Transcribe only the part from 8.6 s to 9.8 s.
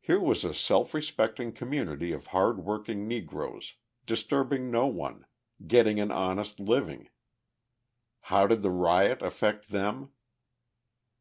the riot affect